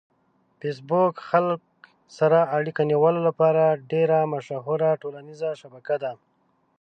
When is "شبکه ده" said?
5.61-6.11